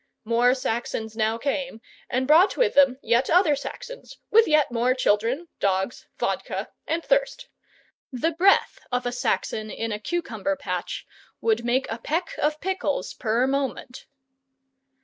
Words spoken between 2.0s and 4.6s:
and brought with them yet other Saxons with